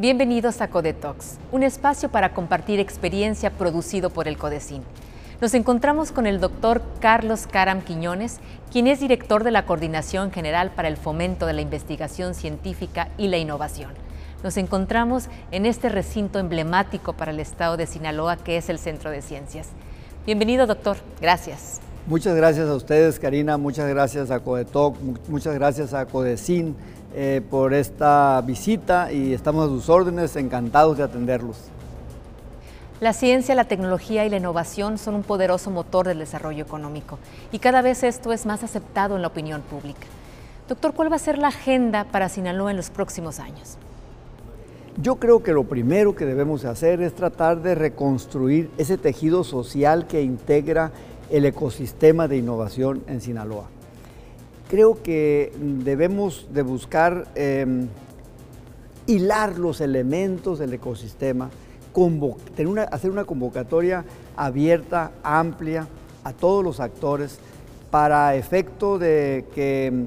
Bienvenidos 0.00 0.62
a 0.62 0.68
Codetox, 0.68 1.36
un 1.52 1.62
espacio 1.62 2.10
para 2.10 2.32
compartir 2.32 2.80
experiencia 2.80 3.50
producido 3.50 4.08
por 4.08 4.28
el 4.28 4.38
Codecin. 4.38 4.82
Nos 5.42 5.52
encontramos 5.52 6.10
con 6.10 6.26
el 6.26 6.40
doctor 6.40 6.80
Carlos 7.00 7.46
Caram 7.46 7.82
Quiñones, 7.82 8.40
quien 8.72 8.86
es 8.86 9.00
director 9.00 9.44
de 9.44 9.50
la 9.50 9.66
Coordinación 9.66 10.32
General 10.32 10.70
para 10.70 10.88
el 10.88 10.96
Fomento 10.96 11.44
de 11.44 11.52
la 11.52 11.60
Investigación 11.60 12.34
Científica 12.34 13.08
y 13.18 13.28
la 13.28 13.36
Innovación. 13.36 13.92
Nos 14.42 14.56
encontramos 14.56 15.28
en 15.50 15.66
este 15.66 15.90
recinto 15.90 16.38
emblemático 16.38 17.12
para 17.12 17.32
el 17.32 17.40
estado 17.40 17.76
de 17.76 17.86
Sinaloa, 17.86 18.38
que 18.38 18.56
es 18.56 18.70
el 18.70 18.78
Centro 18.78 19.10
de 19.10 19.20
Ciencias. 19.20 19.68
Bienvenido, 20.24 20.66
doctor. 20.66 20.96
Gracias. 21.20 21.82
Muchas 22.06 22.34
gracias 22.34 22.68
a 22.68 22.74
ustedes, 22.74 23.20
Karina. 23.20 23.56
Muchas 23.56 23.88
gracias 23.88 24.30
a 24.30 24.40
Codetoc. 24.40 24.96
Muchas 25.28 25.54
gracias 25.54 25.94
a 25.94 26.06
Codecin 26.06 26.74
eh, 27.14 27.42
por 27.50 27.74
esta 27.74 28.40
visita 28.40 29.12
y 29.12 29.32
estamos 29.32 29.66
a 29.66 29.68
sus 29.68 29.88
órdenes, 29.88 30.34
encantados 30.36 30.96
de 30.98 31.04
atenderlos. 31.04 31.56
La 33.00 33.12
ciencia, 33.12 33.54
la 33.54 33.64
tecnología 33.64 34.26
y 34.26 34.30
la 34.30 34.36
innovación 34.36 34.98
son 34.98 35.14
un 35.14 35.22
poderoso 35.22 35.70
motor 35.70 36.06
del 36.06 36.18
desarrollo 36.18 36.62
económico 36.62 37.18
y 37.50 37.58
cada 37.58 37.80
vez 37.80 38.02
esto 38.02 38.32
es 38.32 38.44
más 38.44 38.62
aceptado 38.62 39.16
en 39.16 39.22
la 39.22 39.28
opinión 39.28 39.62
pública. 39.62 40.06
Doctor, 40.68 40.94
¿cuál 40.94 41.10
va 41.10 41.16
a 41.16 41.18
ser 41.18 41.38
la 41.38 41.48
agenda 41.48 42.04
para 42.04 42.28
Sinaloa 42.28 42.70
en 42.70 42.76
los 42.76 42.90
próximos 42.90 43.40
años? 43.40 43.76
Yo 45.00 45.16
creo 45.16 45.42
que 45.42 45.52
lo 45.52 45.64
primero 45.64 46.14
que 46.14 46.26
debemos 46.26 46.64
hacer 46.64 47.00
es 47.00 47.14
tratar 47.14 47.62
de 47.62 47.74
reconstruir 47.74 48.70
ese 48.76 48.98
tejido 48.98 49.44
social 49.44 50.06
que 50.06 50.22
integra 50.22 50.92
el 51.30 51.44
ecosistema 51.44 52.28
de 52.28 52.36
innovación 52.36 53.02
en 53.06 53.20
Sinaloa 53.20 53.68
creo 54.70 55.02
que 55.02 55.52
debemos 55.58 56.46
de 56.52 56.62
buscar 56.62 57.26
em, 57.34 57.88
hilar 59.08 59.58
los 59.58 59.80
elementos 59.80 60.60
del 60.60 60.72
ecosistema, 60.72 61.50
hacer 62.92 63.10
una 63.10 63.24
convocatoria 63.24 64.04
abierta, 64.36 65.10
amplia, 65.24 65.88
a 66.22 66.32
todos 66.32 66.62
los 66.62 66.78
actores, 66.78 67.40
para 67.90 68.36
efecto 68.36 69.00
de 69.00 69.44
que 69.56 70.04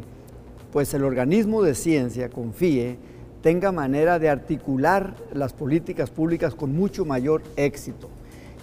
pues, 0.71 0.93
el 0.93 1.03
organismo 1.03 1.61
de 1.61 1.75
ciencia 1.75 2.29
confíe, 2.29 2.97
tenga 3.41 3.73
manera 3.73 4.17
de 4.17 4.29
articular 4.29 5.13
las 5.33 5.51
políticas 5.51 6.09
públicas 6.09 6.55
con 6.55 6.73
mucho 6.73 7.03
mayor 7.03 7.41
éxito. 7.57 8.07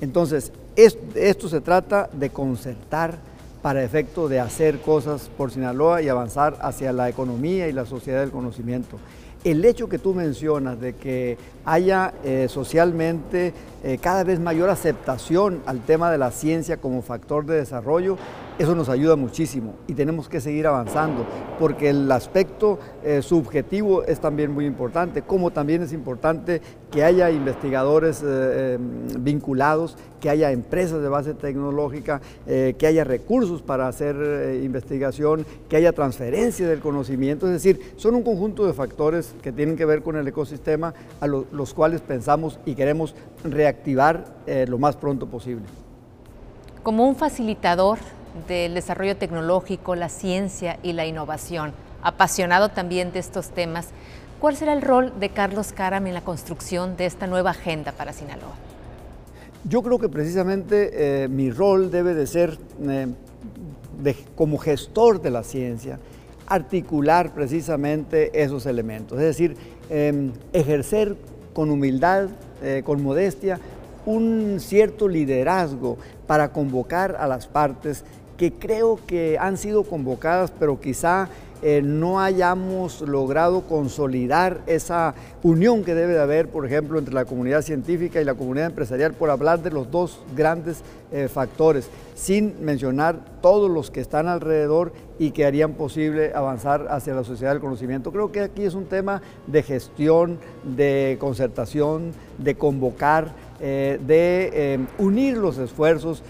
Entonces, 0.01 0.53
esto 0.77 1.48
se 1.48 1.61
trata 1.61 2.09
de 2.12 2.31
concertar 2.31 3.19
para 3.62 3.84
efecto 3.84 4.29
de 4.29 4.41
hacer 4.41 4.81
cosas 4.81 5.31
por 5.37 5.51
Sinaloa 5.51 6.01
y 6.01 6.09
avanzar 6.09 6.57
hacia 6.62 6.92
la 6.92 7.09
economía 7.09 7.69
y 7.69 7.73
la 7.73 7.84
sociedad 7.84 8.20
del 8.20 8.31
conocimiento. 8.31 8.98
El 9.42 9.64
hecho 9.64 9.88
que 9.88 9.98
tú 9.98 10.12
mencionas 10.12 10.78
de 10.78 10.92
que 10.92 11.38
haya 11.64 12.12
eh, 12.24 12.46
socialmente 12.48 13.55
eh, 13.83 13.98
cada 13.98 14.24
vez 14.24 14.41
mayor 14.41 14.69
aceptación 14.69 15.62
al 15.64 15.80
tema 15.80 16.10
de 16.10 16.19
la 16.19 16.30
ciencia 16.30 16.77
como 16.77 17.00
factor 17.00 17.46
de 17.46 17.56
desarrollo, 17.56 18.18
eso 18.58 18.74
nos 18.74 18.91
ayuda 18.91 19.16
muchísimo 19.16 19.77
y 19.86 19.94
tenemos 19.94 20.28
que 20.28 20.42
seguir 20.42 20.66
avanzando 20.66 21.24
porque 21.58 21.88
el 21.88 22.12
aspecto 22.12 22.78
eh, 23.02 23.22
subjetivo 23.22 24.02
es 24.05 24.20
también 24.20 24.52
muy 24.52 24.66
importante, 24.66 25.22
como 25.22 25.50
también 25.50 25.83
es 25.83 25.94
importante 25.94 26.61
que 26.91 27.05
haya 27.05 27.30
investigadores 27.30 28.22
em, 28.22 28.80
vinculados, 29.20 29.96
que 30.20 30.28
haya 30.28 30.50
empresas 30.50 31.00
de 31.00 31.08
base 31.08 31.33
tecnológica, 31.33 32.20
que 32.46 32.86
haya 32.86 33.05
recursos 33.05 33.62
para 33.62 33.88
hacer 33.88 34.61
investigación, 34.62 35.46
que 35.68 35.77
haya 35.77 35.92
transferencia 35.92 36.68
del 36.68 36.80
conocimiento, 36.80 37.46
es 37.46 37.52
decir, 37.52 37.94
son 37.96 38.16
un 38.16 38.22
conjunto 38.22 38.66
de 38.66 38.74
factores 38.74 39.30
que 39.42 39.53
tienen 39.53 39.77
que 39.77 39.84
ver 39.84 40.03
con 40.03 40.17
el 40.17 40.27
ecosistema 40.27 40.95
a 41.20 41.27
los 41.27 41.75
cuales 41.75 42.00
pensamos 42.00 42.59
y 42.64 42.75
queremos 42.75 43.14
reactivar 43.45 44.24
eh, 44.46 44.67
lo 44.68 44.79
más 44.79 44.96
pronto 44.96 45.27
posible. 45.27 45.64
Como 46.83 47.07
un 47.07 47.17
facilitador 47.17 47.98
del 48.48 48.74
desarrollo 48.74 49.17
tecnológico, 49.17 49.95
la 49.95 50.08
ciencia 50.08 50.79
y 50.83 50.92
la 50.92 51.07
innovación, 51.07 51.73
apasionado 52.02 52.70
también 52.70 53.13
de 53.13 53.18
estos 53.18 53.51
temas, 53.51 53.89
¿cuál 54.41 54.57
será 54.57 54.73
el 54.73 54.83
rol 54.83 55.13
de 55.18 55.30
Carlos 55.30 55.73
Caram 55.73 56.07
en 56.07 56.14
la 56.14 56.23
construcción 56.23 56.97
de 56.97 57.07
esta 57.07 57.27
nueva 57.27 57.51
agenda 57.51 57.92
para 57.92 58.12
Sinaloa? 58.12 58.55
Yo 59.64 59.83
creo 59.83 59.98
que 59.98 60.08
precisamente 60.08 61.24
eh, 61.24 61.29
mi 61.29 61.51
rol 61.51 61.91
debe 61.91 62.14
de 62.14 62.27
ser 62.27 62.58
eh, 62.89 63.08
como 64.35 64.57
gestor 64.57 65.20
de 65.20 65.30
la 65.30 65.42
ciencia, 65.42 65.98
articular 66.50 67.33
precisamente 67.33 68.42
esos 68.42 68.66
elementos, 68.66 69.18
es 69.18 69.24
decir, 69.24 69.56
em, 69.88 70.33
ejercer 70.52 71.16
con 71.55 71.70
humildad, 71.70 72.28
eh, 72.61 72.83
con 72.84 73.02
modestia, 73.02 73.61
un 74.05 74.58
cierto 74.58 75.06
liderazgo 75.06 75.96
para 76.27 76.52
convocar 76.52 77.16
a 77.20 77.28
las 77.28 77.46
partes 77.46 78.05
que 78.36 78.52
creo 78.52 78.98
que 79.06 79.38
han 79.38 79.56
sido 79.56 79.84
convocadas, 79.84 80.50
pero 80.50 80.80
quizá 80.80 81.28
eh, 81.63 81.83
no 81.85 82.21
hayamos 82.21 83.03
logrado 83.03 83.63
consolidar 83.63 84.61
esa 84.67 85.15
unión 85.43 85.85
que 85.85 85.95
debe 85.95 86.15
de 86.15 86.21
haber, 86.21 86.48
por 86.48 86.65
ejemplo, 86.65 86.98
entre 86.98 87.15
la 87.15 87.27
comunidad 87.27 87.63
científica 87.63 88.21
y 88.21 88.25
la 88.25 88.35
comunidad 88.35 88.67
empresarial, 88.69 89.13
por 89.13 89.29
hablar 89.29 89.63
de 89.63 89.71
los 89.71 89.91
dos 89.91 90.21
grandes 90.35 90.83
eh, 91.13 91.29
factores, 91.29 91.91
sin 92.15 92.65
mencionar 92.65 93.21
todos 93.43 93.71
los 93.71 93.91
que 93.91 94.01
están 94.01 94.27
alrededor 94.27 94.93
y 95.19 95.33
que 95.33 95.45
harían 95.45 95.75
posible 95.75 96.33
avanzar 96.35 96.87
hacia 96.89 97.15
la 97.15 97.25
sociedad 97.25 97.53
del 97.53 97.61
conocimiento. 97.61 98.11
Creo 98.11 98.33
que 98.33 98.41
aquí 98.41 98.65
es 98.65 98.75
un 98.75 98.87
tema 98.87 99.21
de 99.47 99.63
gestión, 99.63 100.39
de 100.65 101.19
concertación, 101.21 102.13
de 102.39 102.55
convocar, 102.55 103.35
eh, 103.61 104.01
de 104.07 104.81
unir 104.97 105.37
los 105.37 105.59
esfuerzos, 105.59 106.23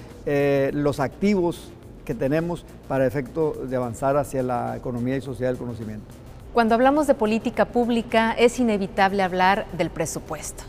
los 0.72 1.00
activos 1.00 1.72
que 2.10 2.14
tenemos 2.16 2.64
para 2.88 3.06
efecto 3.06 3.52
de 3.52 3.76
avanzar 3.76 4.16
hacia 4.16 4.42
la 4.42 4.76
economía 4.76 5.16
y 5.16 5.20
sociedad 5.20 5.52
del 5.52 5.58
conocimiento. 5.60 6.06
Cuando 6.52 6.74
hablamos 6.74 7.06
de 7.06 7.14
política 7.14 7.66
pública 7.66 8.32
es 8.32 8.58
inevitable 8.58 9.22
hablar 9.22 9.66
del 9.78 9.90
presupuesto. 9.90 10.64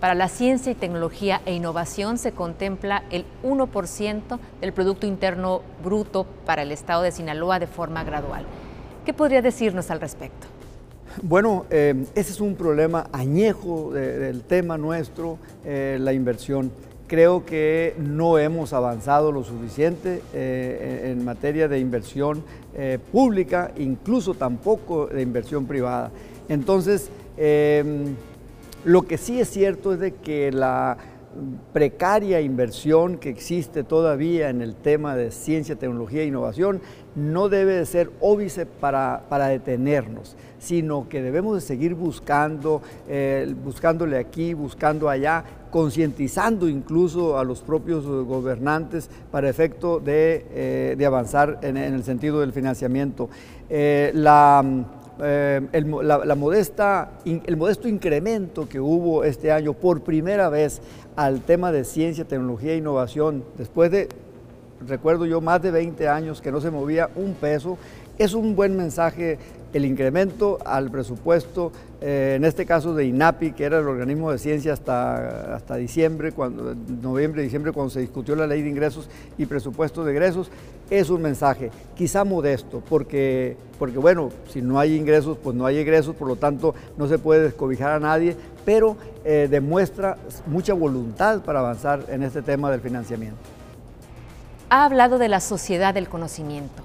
Para 0.00 0.16
la 0.16 0.26
ciencia 0.26 0.72
y 0.72 0.74
tecnología 0.74 1.42
e 1.46 1.54
innovación 1.54 2.18
se 2.18 2.32
contempla 2.32 3.04
el 3.12 3.24
1% 3.44 4.40
del 4.60 4.72
Producto 4.72 5.06
Interno 5.06 5.62
Bruto 5.84 6.26
para 6.44 6.62
el 6.62 6.72
Estado 6.72 7.02
de 7.02 7.12
Sinaloa 7.12 7.60
de 7.60 7.68
forma 7.68 8.02
gradual. 8.02 8.44
¿Qué 9.06 9.12
podría 9.12 9.42
decirnos 9.42 9.92
al 9.92 10.00
respecto? 10.00 10.48
Bueno, 11.22 11.66
eh, 11.70 12.04
ese 12.16 12.32
es 12.32 12.40
un 12.40 12.56
problema 12.56 13.06
añejo 13.12 13.92
del 13.92 14.42
tema 14.42 14.76
nuestro, 14.76 15.38
eh, 15.64 15.98
la 16.00 16.12
inversión 16.12 16.72
creo 17.10 17.44
que 17.44 17.96
no 17.98 18.38
hemos 18.38 18.72
avanzado 18.72 19.32
lo 19.32 19.42
suficiente 19.42 20.22
eh, 20.32 21.10
en 21.10 21.24
materia 21.24 21.66
de 21.66 21.80
inversión 21.80 22.44
eh, 22.72 23.00
pública, 23.10 23.72
incluso 23.78 24.34
tampoco 24.34 25.08
de 25.08 25.20
inversión 25.20 25.66
privada. 25.66 26.12
Entonces, 26.48 27.10
em, 27.36 28.14
lo 28.84 29.02
que 29.02 29.18
sí 29.18 29.40
es 29.40 29.50
cierto 29.50 29.92
es 29.92 29.98
de 29.98 30.12
que 30.14 30.52
la 30.52 30.98
precaria 31.72 32.40
inversión 32.40 33.18
que 33.18 33.28
existe 33.28 33.82
todavía 33.82 34.48
en 34.48 34.62
el 34.62 34.76
tema 34.76 35.16
de 35.16 35.32
ciencia, 35.32 35.74
tecnología 35.74 36.22
e 36.22 36.26
innovación 36.26 36.80
no 37.16 37.48
debe 37.48 37.74
de 37.74 37.86
ser 37.86 38.10
óbice 38.20 38.66
para, 38.66 39.48
detenernos, 39.48 40.36
sino 40.60 41.08
que 41.08 41.22
debemos 41.22 41.56
de 41.56 41.60
seguir 41.60 41.94
buscando, 41.96 42.82
eh, 43.08 43.52
buscándole 43.64 44.16
aquí, 44.16 44.54
buscando 44.54 45.08
allá, 45.08 45.44
concientizando 45.70 46.68
incluso 46.68 47.38
a 47.38 47.44
los 47.44 47.60
propios 47.60 48.04
gobernantes 48.04 49.08
para 49.30 49.48
efecto 49.48 50.00
de, 50.00 50.46
eh, 50.50 51.04
avanzar 51.06 51.58
en, 51.62 51.76
el 51.76 52.04
sentido 52.04 52.40
del 52.40 52.52
financiamiento. 52.52 53.28
Eh, 53.68 54.10
la, 54.14 54.64
la, 55.18 56.34
modesta, 56.34 57.12
el 57.24 57.56
modesto 57.56 57.88
incremento 57.88 58.68
que 58.68 58.80
hubo 58.80 59.24
este 59.24 59.52
año 59.52 59.74
por 59.74 60.02
primera 60.02 60.48
vez 60.48 60.80
al 61.16 61.42
tema 61.42 61.72
de 61.72 61.84
ciencia, 61.84 62.24
tecnología 62.24 62.72
e 62.72 62.76
innovación, 62.76 63.44
después 63.58 63.90
de 63.90 64.08
recuerdo 64.86 65.26
yo, 65.26 65.40
más 65.40 65.62
de 65.62 65.70
20 65.70 66.08
años 66.08 66.40
que 66.40 66.52
no 66.52 66.60
se 66.60 66.70
movía 66.70 67.10
un 67.14 67.34
peso. 67.34 67.78
Es 68.20 68.34
un 68.34 68.54
buen 68.54 68.76
mensaje 68.76 69.38
el 69.72 69.86
incremento 69.86 70.58
al 70.66 70.90
presupuesto, 70.90 71.72
eh, 72.02 72.34
en 72.36 72.44
este 72.44 72.66
caso 72.66 72.94
de 72.94 73.06
INAPI, 73.06 73.52
que 73.52 73.64
era 73.64 73.78
el 73.78 73.86
organismo 73.86 74.30
de 74.30 74.36
ciencia 74.36 74.74
hasta, 74.74 75.54
hasta 75.56 75.76
diciembre, 75.76 76.32
cuando, 76.32 76.74
noviembre, 77.00 77.42
diciembre, 77.42 77.72
cuando 77.72 77.88
se 77.88 78.00
discutió 78.00 78.36
la 78.36 78.46
ley 78.46 78.60
de 78.60 78.68
ingresos 78.68 79.08
y 79.38 79.46
presupuesto 79.46 80.04
de 80.04 80.12
egresos, 80.12 80.50
es 80.90 81.08
un 81.08 81.22
mensaje 81.22 81.70
quizá 81.96 82.24
modesto, 82.24 82.82
porque, 82.90 83.56
porque 83.78 83.96
bueno, 83.96 84.28
si 84.50 84.60
no 84.60 84.78
hay 84.78 84.96
ingresos, 84.96 85.38
pues 85.42 85.56
no 85.56 85.64
hay 85.64 85.78
egresos, 85.78 86.14
por 86.14 86.28
lo 86.28 86.36
tanto 86.36 86.74
no 86.98 87.08
se 87.08 87.18
puede 87.18 87.44
descobijar 87.44 87.92
a 87.92 88.00
nadie, 88.00 88.36
pero 88.66 88.98
eh, 89.24 89.48
demuestra 89.50 90.18
mucha 90.46 90.74
voluntad 90.74 91.40
para 91.40 91.60
avanzar 91.60 92.04
en 92.10 92.22
este 92.22 92.42
tema 92.42 92.70
del 92.70 92.82
financiamiento 92.82 93.38
ha 94.72 94.84
hablado 94.84 95.18
de 95.18 95.28
la 95.28 95.40
sociedad 95.40 95.92
del 95.92 96.08
conocimiento. 96.08 96.84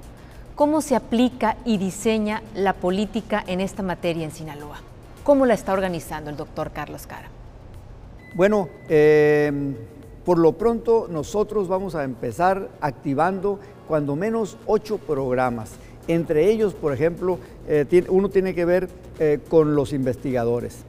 ¿Cómo 0.55 0.79
se 0.79 0.95
aplica 0.95 1.57
y 1.65 1.77
diseña 1.77 2.41
la 2.55 2.71
política 2.71 3.43
en 3.45 3.59
esta 3.59 3.83
materia 3.83 4.23
en 4.23 4.31
Sinaloa? 4.31 4.77
¿Cómo 5.25 5.45
la 5.45 5.53
está 5.53 5.73
organizando 5.73 6.29
el 6.29 6.37
doctor 6.37 6.71
Carlos 6.71 7.05
Cara? 7.05 7.27
Bueno, 8.35 8.69
em, 8.87 9.75
por 10.23 10.37
lo 10.37 10.53
pronto 10.53 11.07
nosotros 11.11 11.67
vamos 11.67 11.93
a 11.93 12.05
empezar 12.05 12.69
activando 12.79 13.59
cuando 13.85 14.15
menos 14.15 14.57
ocho 14.65 14.97
programas. 14.97 15.71
Entre 16.07 16.49
ellos, 16.49 16.73
por 16.73 16.93
ejemplo, 16.93 17.37
eh, 17.67 18.05
uno 18.07 18.29
tiene 18.29 18.55
que 18.55 18.63
ver 18.63 18.87
eh, 19.19 19.39
con 19.49 19.75
los 19.75 19.91
investigadores. 19.91 20.85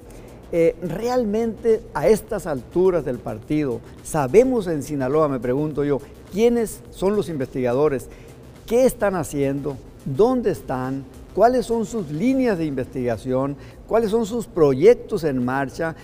Eh, 0.52 0.76
realmente 0.80 1.82
a 1.92 2.06
estas 2.06 2.46
alturas 2.46 3.04
del 3.04 3.18
partido, 3.18 3.80
sabemos 4.04 4.68
en 4.68 4.84
Sinaloa, 4.84 5.26
me 5.26 5.40
pregunto 5.40 5.82
yo, 5.82 6.00
quiénes 6.32 6.82
son 6.90 7.16
los 7.16 7.28
investigadores 7.28 8.08
qué 8.66 8.84
están 8.84 9.14
haciendo, 9.14 9.76
dónde 10.04 10.50
están, 10.50 11.04
cuáles 11.34 11.66
son 11.66 11.86
sus 11.86 12.10
líneas 12.10 12.58
de 12.58 12.66
investigación, 12.66 13.56
cuáles 13.86 14.10
son 14.10 14.26
sus 14.26 14.46
proyectos 14.46 15.24
en 15.24 15.44
marcha, 15.44 15.94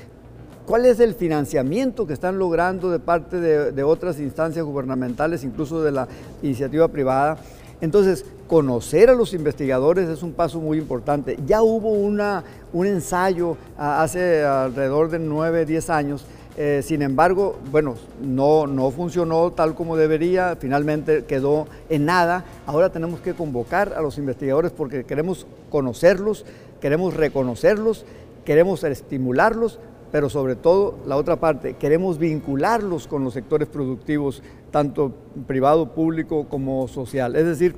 cuál 0.66 0.86
es 0.86 1.00
el 1.00 1.14
financiamiento 1.14 2.06
que 2.06 2.12
están 2.12 2.38
logrando 2.38 2.90
de 2.90 2.98
parte 2.98 3.40
de, 3.40 3.82
otras 3.82 4.20
instancias 4.20 4.64
gubernamentales, 4.64 5.44
incluso 5.44 5.82
de 5.82 5.90
la 5.90 6.08
iniciativa 6.42 6.88
privada. 6.88 7.38
Entonces, 7.80 8.24
conocer 8.46 9.10
a 9.10 9.14
los 9.14 9.34
investigadores 9.34 10.08
es 10.08 10.22
un 10.22 10.32
paso 10.32 10.60
muy 10.60 10.78
importante. 10.78 11.36
Ya 11.46 11.62
hubo 11.62 11.90
una, 11.90 12.44
un 12.72 12.86
ensayo 12.86 13.56
hace 13.76 14.44
alrededor 14.44 15.10
de 15.10 15.18
9, 15.18 15.66
10 15.66 15.90
años 15.90 16.24
eh, 16.56 16.82
sin 16.84 17.00
embargo, 17.00 17.58
bueno, 17.70 17.94
no, 18.20 18.66
no 18.66 18.90
funcionó 18.90 19.52
tal 19.52 19.74
como 19.74 19.96
debería, 19.96 20.56
finalmente 20.60 21.24
quedó 21.24 21.66
en 21.88 22.04
nada. 22.04 22.44
Ahora 22.66 22.90
tenemos 22.90 23.20
que 23.20 23.32
convocar 23.32 23.94
a 23.94 24.02
los 24.02 24.18
investigadores 24.18 24.70
porque 24.72 25.04
queremos 25.04 25.46
conocerlos, 25.70 26.44
queremos 26.80 27.14
reconocerlos, 27.14 28.04
queremos 28.44 28.84
estimularlos, 28.84 29.78
pero 30.10 30.28
sobre 30.28 30.54
todo 30.54 30.98
la 31.06 31.16
otra 31.16 31.36
parte, 31.36 31.74
queremos 31.74 32.18
vincularlos 32.18 33.06
con 33.06 33.24
los 33.24 33.32
sectores 33.32 33.68
productivos, 33.68 34.42
tanto 34.70 35.12
privado, 35.46 35.94
público 35.94 36.46
como 36.50 36.86
social. 36.86 37.34
Es 37.34 37.46
decir, 37.46 37.76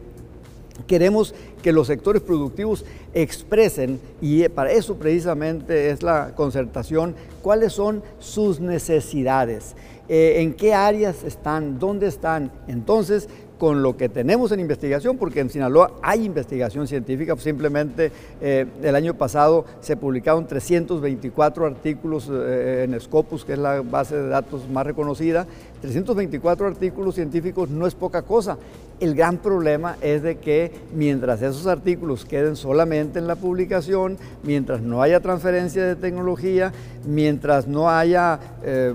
Queremos 0.86 1.34
que 1.62 1.72
los 1.72 1.86
sectores 1.86 2.20
productivos 2.20 2.84
expresen, 3.14 4.00
y 4.20 4.48
para 4.48 4.72
eso 4.72 4.96
precisamente 4.96 5.90
es 5.90 6.02
la 6.02 6.34
concertación, 6.34 7.14
cuáles 7.42 7.72
son 7.72 8.02
sus 8.18 8.58
necesidades, 8.60 9.76
eh, 10.08 10.42
en 10.42 10.52
qué 10.52 10.74
áreas 10.74 11.24
están, 11.24 11.78
dónde 11.78 12.06
están. 12.06 12.50
Entonces, 12.68 13.28
con 13.58 13.82
lo 13.82 13.96
que 13.96 14.08
tenemos 14.08 14.52
en 14.52 14.60
investigación, 14.60 15.16
porque 15.16 15.40
en 15.40 15.48
Sinaloa 15.48 15.92
hay 16.02 16.24
investigación 16.24 16.86
científica, 16.86 17.34
simplemente 17.36 18.10
eh, 18.42 18.66
el 18.82 18.94
año 18.94 19.14
pasado 19.14 19.64
se 19.80 19.96
publicaron 19.96 20.46
324 20.46 21.64
artículos 21.64 22.28
eh, 22.30 22.84
en 22.84 23.00
Scopus, 23.00 23.44
que 23.44 23.54
es 23.54 23.58
la 23.58 23.80
base 23.80 24.16
de 24.16 24.28
datos 24.28 24.68
más 24.68 24.84
reconocida, 24.84 25.46
324 25.80 26.66
artículos 26.66 27.14
científicos 27.14 27.70
no 27.70 27.86
es 27.86 27.94
poca 27.94 28.22
cosa. 28.22 28.58
El 29.00 29.14
gran 29.14 29.38
problema 29.38 29.96
es 30.00 30.22
de 30.22 30.36
que 30.36 30.70
mientras 30.94 31.42
esos 31.42 31.66
artículos 31.66 32.24
queden 32.24 32.56
solamente 32.56 33.18
en 33.18 33.26
la 33.26 33.36
publicación, 33.36 34.16
mientras 34.42 34.82
no 34.82 35.02
haya 35.02 35.20
transferencia 35.20 35.84
de 35.84 35.96
tecnología, 35.96 36.72
mientras 37.04 37.66
no 37.66 37.90
haya 37.90 38.38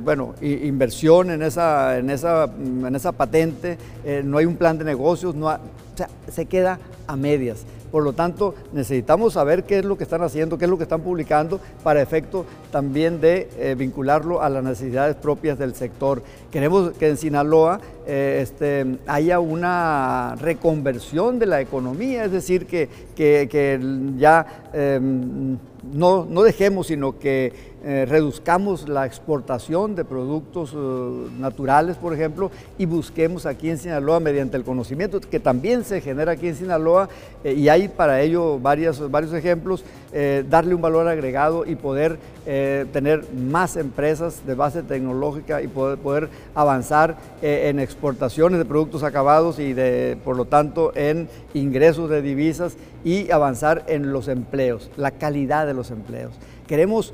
bueno, 0.02 0.36
inversión 0.42 0.99
en 1.04 1.42
esa, 1.42 1.98
en 1.98 2.10
esa, 2.10 2.46
en 2.46 2.96
esa 2.96 3.12
patente, 3.12 3.78
no 4.24 4.38
hay 4.38 4.46
un 4.46 4.56
plan 4.56 4.78
de 4.78 4.86
negocios, 4.86 5.36
no 5.36 5.48
o 5.48 5.58
sea, 5.96 6.10
se 6.32 6.46
queda 6.46 6.80
a 7.08 7.16
medias. 7.16 7.66
Por 7.92 8.04
lo 8.04 8.14
tanto, 8.14 8.54
necesitamos 8.72 9.34
saber 9.34 9.64
qué 9.64 9.80
es 9.80 9.86
lo 9.86 9.98
que 9.98 10.04
están 10.04 10.22
haciendo, 10.22 10.58
qué 10.58 10.66
es 10.66 10.70
lo 10.70 10.78
que 10.78 10.84
están 10.84 11.02
publicando, 11.02 11.60
para 11.84 12.02
efecto 12.02 12.46
también 12.72 13.20
de 13.20 13.50
eh, 13.58 13.76
vincularlo 13.78 14.42
a 14.42 14.50
las 14.50 14.64
necesidades 14.64 15.16
propias 15.16 15.58
del 15.58 15.74
sector. 15.74 16.22
Queremos 16.52 16.92
que 16.92 17.10
en 17.10 17.18
Sinaloa 17.18 17.80
eh, 18.06 18.40
este, 18.44 18.98
haya 19.08 19.40
una 19.40 20.36
reconversión 20.40 21.40
de 21.40 21.48
la 21.48 21.62
economía, 21.62 22.26
es 22.26 22.32
decir, 22.32 22.68
que, 22.68 22.90
que, 23.16 23.80
ya 24.18 24.46
em, 24.72 25.58
no, 25.92 26.26
no 26.26 26.44
dejemos, 26.44 26.88
sino 26.88 27.18
que 27.18 27.69
eh, 27.82 28.06
reduzcamos 28.06 28.90
la 28.90 29.06
exportación 29.06 29.96
de 29.96 30.04
productos 30.04 30.74
eh, 30.76 31.30
naturales, 31.40 31.96
por 31.96 32.14
ejemplo, 32.14 32.52
y 32.78 32.86
busquemos 32.86 33.46
aquí 33.46 33.70
en 33.70 33.78
Sinaloa, 33.78 34.20
mediante 34.20 34.58
el 34.58 34.66
conocimiento 34.66 35.22
que 35.22 35.40
también 35.40 35.86
se 35.86 36.02
genera 36.02 36.34
aquí 36.34 36.50
en 36.50 36.56
Sinaloa, 36.56 37.08
eh, 37.46 37.54
y 37.54 37.70
hay 37.70 37.88
para 37.88 38.22
ello 38.22 38.60
varios 38.60 39.00
ejemplos, 39.34 39.86
darle 40.50 40.74
un 40.74 40.82
valor 40.82 41.08
agregado 41.08 41.68
y 41.68 41.76
poder 41.76 42.18
tener 42.44 43.32
más 43.32 43.78
empresas 43.78 44.44
de 44.44 44.56
base 44.56 44.82
tecnológica 44.82 45.62
y 45.62 45.68
poder, 45.68 46.00
poder 46.00 46.30
avanzar 46.56 47.16
en 47.44 47.80
exportaciones 47.80 48.58
de 48.58 48.66
productos 48.66 49.04
acabados 49.04 49.60
y 49.60 49.74
de, 49.74 50.18
por 50.26 50.36
lo 50.36 50.46
tanto, 50.46 50.92
en 50.96 51.30
ingresos 51.54 52.10
de 52.10 52.24
divisas 52.24 52.76
y 53.04 53.30
avanzar 53.30 53.84
en 53.88 54.12
los 54.12 54.28
empleos, 54.28 54.90
la 54.98 55.12
calidad 55.12 55.68
de 55.68 55.76
los 55.76 55.92
empleos. 55.92 56.34
Queremos 56.70 57.14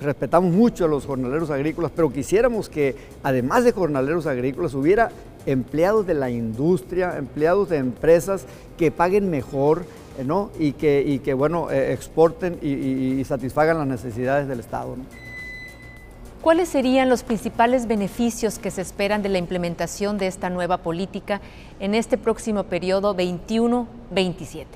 respetamos 0.00 0.52
mucho 0.52 0.84
a 0.84 0.88
los 0.88 1.06
jornaleros 1.06 1.50
agrícolas, 1.50 1.92
pero 1.94 2.12
quisiéramos 2.12 2.68
que 2.68 2.96
además 3.22 3.64
de 3.64 3.72
jornaleros 3.72 4.26
agrícolas 4.26 4.74
hubiera 4.74 5.10
empleados 5.46 6.06
de 6.06 6.14
la 6.14 6.28
industria, 6.30 7.16
empleados 7.16 7.70
de 7.70 7.78
empresas 7.78 8.44
que 8.76 8.90
paguen 8.90 9.30
mejor 9.30 9.84
eh, 10.18 10.24
¿no? 10.24 10.50
y, 10.58 10.72
que, 10.72 11.02
y 11.06 11.20
que 11.20 11.34
bueno, 11.34 11.70
eh, 11.70 11.92
exporten 11.92 12.58
y, 12.62 13.24
satisfagan 13.24 13.78
las 13.78 13.86
necesidades 13.86 14.48
del 14.48 14.60
Estado. 14.60 14.96
¿Cuáles 16.42 16.68
serían 16.68 17.08
los 17.08 17.24
principales 17.24 17.88
beneficios 17.88 18.58
que 18.58 18.70
se 18.70 18.80
esperan 18.80 19.22
de 19.22 19.28
la 19.28 19.38
implementación 19.38 20.16
de 20.16 20.28
esta 20.28 20.48
nueva 20.48 20.78
política 20.78 21.40
en 21.80 21.94
este 21.94 22.18
próximo 22.18 22.64
periodo 22.64 23.16
21-27? 23.16 24.66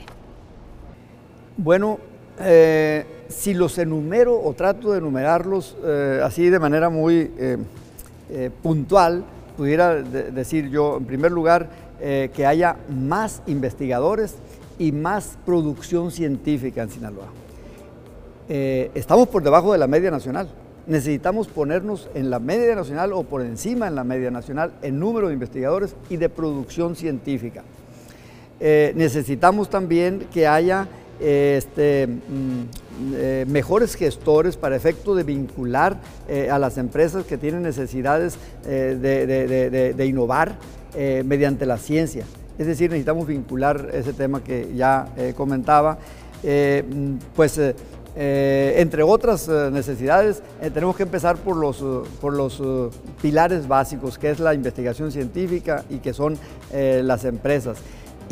Bueno, 1.56 1.98
eh, 2.42 3.04
si 3.28 3.54
los 3.54 3.76
enumero 3.78 4.40
o 4.40 4.54
trato 4.54 4.92
de 4.92 4.98
enumerarlos 4.98 5.76
eh, 5.84 6.20
así 6.24 6.48
de 6.48 6.58
manera 6.58 6.88
muy 6.88 7.30
eh, 7.38 8.50
puntual, 8.62 9.24
pudiera 9.56 9.96
decir 9.96 10.70
yo, 10.70 10.96
en 10.96 11.04
primer 11.04 11.32
lugar, 11.32 11.90
que 12.00 12.46
haya 12.46 12.76
más 12.88 13.42
investigadores 13.46 14.36
y 14.78 14.90
más 14.90 15.36
producción 15.44 16.10
científica 16.10 16.82
en 16.82 16.88
Sinaloa. 16.88 17.26
estamos 18.48 19.28
por 19.28 19.42
debajo 19.42 19.72
de 19.72 19.78
la 19.78 19.86
media 19.86 20.10
nacional. 20.10 20.48
Necesitamos 20.86 21.48
ponernos 21.48 22.08
en 22.14 22.30
la 22.30 22.38
media 22.38 22.74
nacional 22.74 23.12
o 23.12 23.24
por 23.24 23.42
encima 23.42 23.86
en 23.86 23.96
la 23.96 24.04
media 24.04 24.30
nacional 24.30 24.72
en 24.80 24.98
número 24.98 25.28
de 25.28 25.34
investigadores 25.34 25.94
y 26.08 26.16
de 26.16 26.30
producción 26.30 26.96
científica. 26.96 27.64
necesitamos 28.58 29.68
también 29.68 30.26
que 30.32 30.46
haya 30.46 30.88
este, 31.20 32.06
mm, 32.06 33.14
eh, 33.14 33.46
mejores 33.48 33.94
gestores 33.94 34.56
para 34.56 34.76
efecto 34.76 35.14
de 35.14 35.22
vincular 35.22 35.96
eh, 36.28 36.50
a 36.50 36.58
las 36.58 36.78
empresas 36.78 37.24
que 37.24 37.38
tienen 37.38 37.62
necesidades 37.62 38.36
eh, 38.66 39.94
de, 39.96 40.06
innovar 40.06 40.56
mediante 41.24 41.66
la 41.66 41.78
ciencia. 41.78 42.24
Es 42.58 42.66
decir, 42.66 42.90
necesitamos 42.90 43.26
vincular 43.26 43.90
ese 43.92 44.12
tema 44.12 44.42
que 44.42 44.72
ya 44.74 45.06
comentaba. 45.36 45.98
Mm, 46.42 47.14
pues 47.36 47.60
entre 48.16 49.04
otras 49.04 49.48
necesidades, 49.48 50.42
tenemos 50.74 50.96
que 50.96 51.04
empezar 51.04 51.36
por 51.36 51.56
los, 51.56 51.82
por 52.20 52.34
los 52.34 52.60
pilares 53.22 53.68
básicos, 53.68 54.18
que 54.18 54.30
es 54.30 54.40
la 54.40 54.52
investigación 54.52 55.12
científica 55.12 55.84
y 55.88 55.98
que 55.98 56.12
son 56.12 56.36
las 56.72 57.24
empresas. 57.24 57.78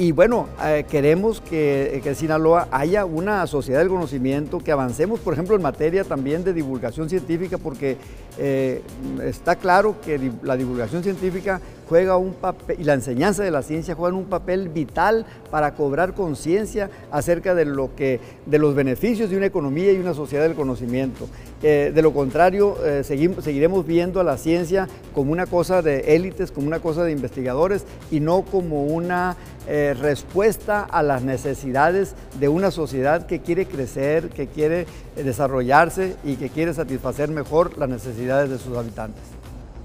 Y 0.01 0.13
bueno, 0.13 0.49
eh, 0.65 0.87
queremos 0.89 1.41
que, 1.41 2.01
en 2.05 2.15
Sinaloa 2.15 2.69
haya 2.71 3.05
una 3.05 3.45
sociedad 3.49 3.81
del 3.81 3.89
conocimiento, 3.89 4.61
que 4.61 4.71
avancemos, 4.71 5.19
por 5.19 5.33
ejemplo, 5.35 5.57
en 5.57 5.63
materia 5.63 6.05
también 6.05 6.45
de 6.45 6.53
divulgación 6.53 7.09
científica, 7.09 7.59
porque 7.59 7.97
eh, 8.39 8.81
está 9.25 9.57
claro 9.57 9.97
que 10.01 10.31
la 10.45 10.57
divulgación 10.57 11.03
científica 11.03 11.61
juega 11.89 12.17
un 12.17 12.35
papel, 12.35 12.81
y 12.81 12.85
la 12.85 12.95
enseñanza 12.95 13.43
de 13.43 13.51
la 13.51 13.63
ciencia 13.63 13.95
juegan 13.95 14.19
un 14.19 14.27
papel 14.27 14.69
vital 14.69 15.27
para 15.51 15.75
cobrar 15.75 16.15
conciencia 16.15 16.91
acerca 17.11 17.55
de, 17.55 17.65
lo 17.65 17.95
que, 17.95 18.21
de 18.47 18.59
los 18.59 18.75
beneficios 18.75 19.31
de 19.31 19.37
una 19.37 19.47
economía 19.47 19.93
y 19.93 19.99
una 19.99 20.15
sociedad 20.15 20.43
del 20.43 20.55
conocimiento. 20.55 21.29
Eh, 21.63 21.91
de 21.95 22.03
lo 22.03 22.13
contrario, 22.13 22.77
seguimos, 23.03 23.43
seguiremos 23.43 23.87
viendo 23.87 24.21
a 24.21 24.25
la 24.25 24.37
ciencia 24.37 24.89
como 25.15 25.33
una 25.33 25.47
cosa 25.47 25.83
de 25.83 26.15
élites, 26.15 26.53
como 26.53 26.67
una 26.67 26.81
cosa 26.81 27.05
de 27.05 27.13
investigadores 27.13 27.85
y 28.11 28.21
no 28.21 28.43
como 28.43 28.85
una 28.85 29.37
eh, 29.71 29.95
respuesta 30.01 30.81
a 30.83 31.03
las 31.03 31.23
necesidades 31.23 32.15
de 32.41 32.49
una 32.49 32.71
sociedad 32.71 33.27
que 33.27 33.41
quiere 33.41 33.67
crecer, 33.67 34.31
que 34.31 34.47
quiere 34.47 34.87
eh, 35.15 35.23
desarrollarse 35.23 36.17
y 36.25 36.37
que 36.37 36.49
quiere 36.49 36.73
satisfacer 36.73 37.29
mejor 37.29 37.77
las 37.77 37.91
necesidades 37.91 38.49
de 38.49 38.59
sus 38.59 38.79
habitantes. 38.79 39.23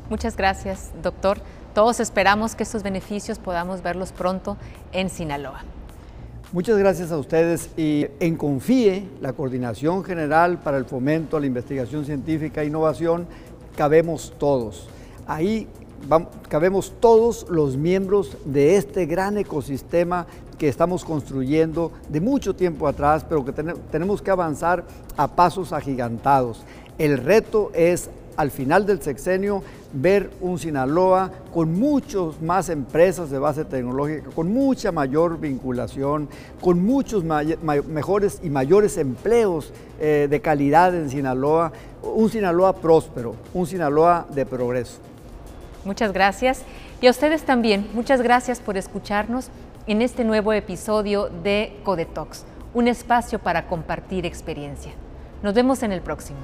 Muchas 0.10 0.38
gracias, 0.38 0.92
doctor. 1.02 1.40
Todos 1.74 2.00
esperamos 2.00 2.54
que 2.54 2.62
estos 2.62 2.84
beneficios 2.84 3.40
podamos 3.40 3.82
verlos 3.82 4.12
pronto 4.12 4.58
en 4.92 5.10
Sinaloa. 5.10 5.64
Muchas 6.52 6.78
gracias 6.78 7.12
a 7.12 7.18
ustedes 7.18 7.72
y 7.76 8.06
en 8.20 8.36
Confíe, 8.36 9.10
la 9.22 9.34
Coordinación 9.34 10.04
General 10.04 10.60
para 10.60 10.78
el 10.78 10.86
Fomento 10.86 11.36
a 11.36 11.40
la 11.40 11.48
Investigación 11.48 12.06
Científica 12.06 12.62
e 12.62 12.68
Innovación, 12.68 13.26
cabemos 13.76 14.34
todos. 14.38 14.88
Ahí 15.26 15.68
cabemos 16.48 16.94
todos 17.00 17.48
los 17.50 17.76
miembros 17.76 18.38
de 18.46 18.76
este 18.76 19.08
gran 19.08 19.40
ecosistema 19.40 20.28
que 20.60 20.70
estamos 20.70 21.04
construyendo 21.04 21.92
de 22.08 22.22
mucho 22.22 22.56
tiempo 22.56 22.88
atrás, 22.88 23.26
pero 23.28 23.44
que 23.44 23.52
tenemos 23.52 24.22
que 24.22 24.30
avanzar 24.30 24.84
a 25.18 25.28
pasos 25.28 25.74
agigantados. 25.74 26.62
El 27.00 27.18
reto 27.18 27.72
es 27.74 28.12
al 28.38 28.52
final 28.52 28.86
del 28.86 29.02
sexenio 29.02 29.64
ver 29.94 30.30
un 30.42 30.58
Sinaloa 30.58 31.32
con 31.54 31.74
muchas 31.74 32.42
más 32.42 32.70
empresas 32.70 33.30
de 33.30 33.40
base 33.40 33.66
tecnológica, 33.66 34.30
con 34.36 34.52
mucha 34.52 34.92
mayor 34.92 35.40
vinculación, 35.40 36.28
con 36.62 36.84
muchos 36.84 37.24
mejores 37.24 38.40
y 38.44 38.50
mayores 38.50 38.98
empleos 38.98 39.72
eh, 40.00 40.28
de 40.30 40.42
calidad 40.42 40.96
en 40.96 41.10
Sinaloa, 41.10 41.72
un 42.02 42.30
Sinaloa 42.30 42.74
próspero, 42.74 43.36
un 43.54 43.68
Sinaloa 43.68 44.26
de 44.34 44.46
progreso. 44.46 45.00
Muchas 45.86 46.14
gracias. 46.14 46.64
Y 47.02 47.08
a 47.08 47.12
ustedes 47.12 47.44
también, 47.44 47.88
muchas 47.94 48.22
gracias 48.22 48.60
por 48.60 48.78
escucharnos 48.78 49.50
en 49.88 50.02
este 50.02 50.24
nuevo 50.24 50.54
episodio 50.54 51.30
de 51.44 51.78
Codetox, 51.84 52.46
un 52.74 52.88
espacio 52.88 53.40
para 53.40 53.68
compartir 53.68 54.26
experiencia. 54.26 54.94
Nos 55.42 55.54
vemos 55.54 55.84
en 55.84 55.92
el 55.92 56.02
próximo. 56.02 56.40